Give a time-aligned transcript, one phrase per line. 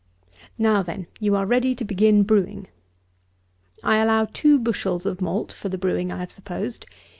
[0.57, 2.65] Now, then, you are ready to begin brewing.
[3.83, 6.87] I allow two bushels of malt for the brewing I have supposed.